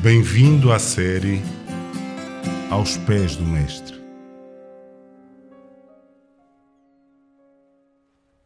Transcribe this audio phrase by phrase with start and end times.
[0.00, 1.40] Bem-vindo à série
[2.70, 4.00] Aos Pés do Mestre.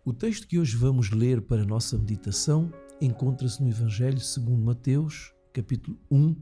[0.03, 5.35] O texto que hoje vamos ler para a nossa meditação encontra-se no Evangelho segundo Mateus,
[5.53, 6.37] capítulo 1,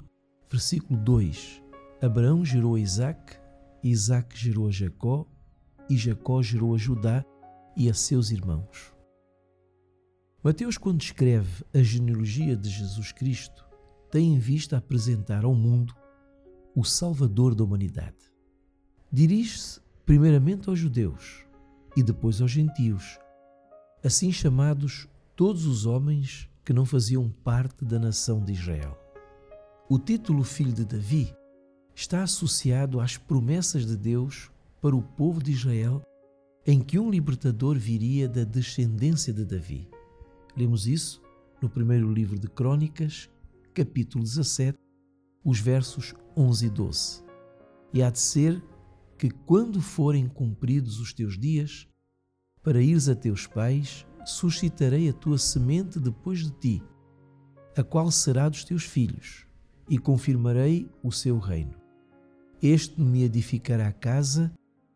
[0.48, 1.60] versículo 2.
[2.00, 3.36] Abraão gerou a Isaac,
[3.82, 5.26] Isaac gerou a Jacó,
[5.88, 7.24] e Jacó gerou a Judá
[7.76, 8.94] e a seus irmãos.
[10.40, 13.69] Mateus, quando escreve a genealogia de Jesus Cristo,
[14.10, 15.94] tem em vista apresentar ao mundo
[16.74, 18.16] o Salvador da humanidade.
[19.12, 21.44] Dirige-se primeiramente aos judeus
[21.96, 23.18] e depois aos gentios,
[24.04, 28.98] assim chamados todos os homens que não faziam parte da nação de Israel.
[29.88, 31.34] O título Filho de Davi
[31.94, 34.50] está associado às promessas de Deus
[34.80, 36.02] para o povo de Israel,
[36.66, 39.88] em que um libertador viria da descendência de Davi.
[40.56, 41.20] Lemos isso
[41.60, 43.28] no primeiro livro de Crônicas,
[43.70, 44.78] capítulo 17,
[45.44, 47.24] os versos 11 e 12.
[47.92, 48.62] E há de ser
[49.16, 51.86] que, quando forem cumpridos os teus dias,
[52.62, 56.82] para ires a teus pais, suscitarei a tua semente depois de ti,
[57.76, 59.46] a qual será dos teus filhos,
[59.88, 61.74] e confirmarei o seu reino.
[62.62, 64.52] Este me edificará a casa,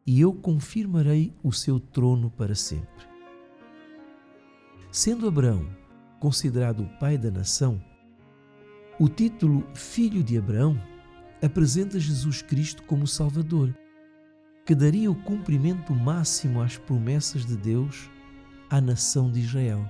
[0.06, 3.06] e eu confirmarei o seu trono para sempre.
[4.92, 5.66] Sendo Abraão
[6.20, 7.82] considerado o pai da nação,
[8.98, 10.80] o título Filho de Abraão
[11.42, 13.76] apresenta Jesus Cristo como Salvador,
[14.64, 18.08] que daria o cumprimento máximo às promessas de Deus
[18.70, 19.84] à nação de Israel,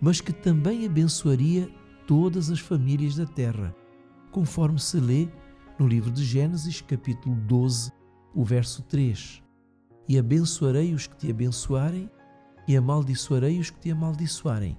[0.00, 1.68] mas que também abençoaria
[2.06, 3.74] todas as famílias da terra,
[4.30, 5.26] conforme se lê
[5.78, 7.90] no livro de Gênesis, capítulo 12,
[8.34, 9.42] o verso 3.
[10.06, 12.10] E abençoarei os que te abençoarem,
[12.66, 14.78] e amaldiçoarei os que te amaldiçoarem,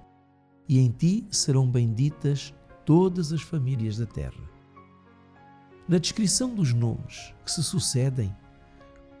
[0.68, 2.54] e em ti serão benditas
[2.90, 4.42] todas as famílias da terra.
[5.88, 8.34] Na descrição dos nomes que se sucedem,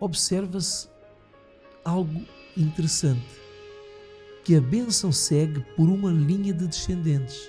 [0.00, 0.88] observa-se
[1.84, 2.20] algo
[2.56, 3.40] interessante,
[4.42, 7.48] que a bênção segue por uma linha de descendentes.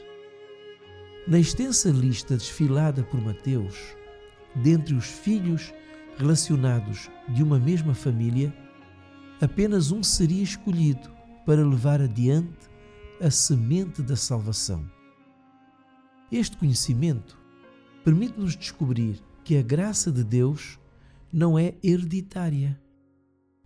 [1.28, 3.80] Na extensa lista desfilada por Mateus,
[4.54, 5.74] dentre os filhos
[6.20, 8.54] relacionados de uma mesma família,
[9.42, 11.10] apenas um seria escolhido
[11.48, 12.70] para levar adiante
[13.20, 15.01] a semente da salvação.
[16.32, 17.38] Este conhecimento
[18.06, 20.80] permite-nos descobrir que a graça de Deus
[21.32, 22.80] não é hereditária.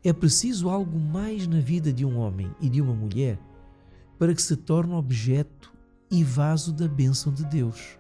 [0.03, 3.39] É preciso algo mais na vida de um homem e de uma mulher
[4.17, 5.71] para que se torne objeto
[6.09, 7.99] e vaso da bênção de Deus.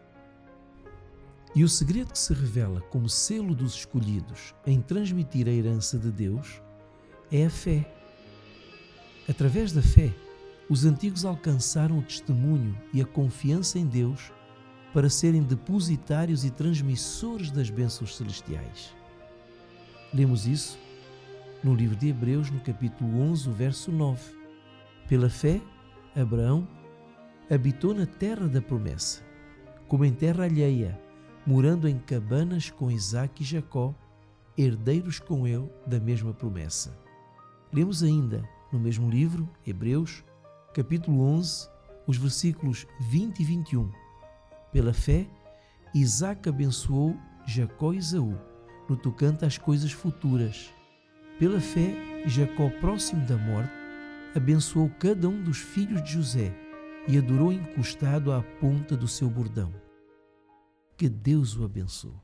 [1.53, 6.11] E o segredo que se revela como selo dos escolhidos em transmitir a herança de
[6.11, 6.59] Deus
[7.31, 7.93] é a fé.
[9.29, 10.11] Através da fé,
[10.67, 14.31] os antigos alcançaram o testemunho e a confiança em Deus
[14.95, 18.95] para serem depositários e transmissores das bênçãos celestiais.
[20.13, 20.79] Lemos isso
[21.61, 24.21] no livro de Hebreus, no capítulo 11, verso 9.
[25.09, 25.61] Pela fé,
[26.15, 26.65] Abraão
[27.51, 29.21] habitou na terra da promessa,
[29.89, 30.97] como em terra alheia,
[31.45, 33.93] morando em cabanas com Isaac e Jacó,
[34.57, 36.97] herdeiros com ele da mesma promessa.
[37.73, 40.23] Lemos ainda no mesmo livro, Hebreus,
[40.73, 41.67] capítulo 11,
[42.07, 44.04] os versículos 20 e 21
[44.75, 45.25] pela fé,
[45.93, 48.37] Isaac abençoou Jacó e Esaú
[48.89, 50.69] no tocante às coisas futuras.
[51.39, 53.71] Pela fé, Jacó, próximo da morte,
[54.35, 56.53] abençoou cada um dos filhos de José
[57.07, 59.73] e adorou encostado à ponta do seu bordão.
[60.97, 62.19] Que Deus o abençoe.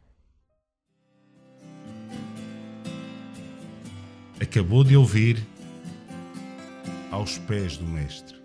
[4.42, 5.42] Acabou de ouvir
[7.12, 8.41] aos pés do Mestre